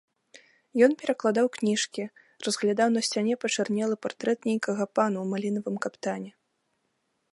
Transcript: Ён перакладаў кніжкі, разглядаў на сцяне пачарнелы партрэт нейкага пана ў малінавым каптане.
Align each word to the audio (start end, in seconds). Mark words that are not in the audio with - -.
Ён 0.85 0.91
перакладаў 1.01 1.45
кніжкі, 1.57 2.05
разглядаў 2.47 2.89
на 2.95 3.01
сцяне 3.09 3.33
пачарнелы 3.45 3.95
партрэт 4.07 4.39
нейкага 4.51 4.83
пана 4.99 5.17
ў 5.25 5.35
малінавым 5.35 5.75
каптане. 5.85 6.31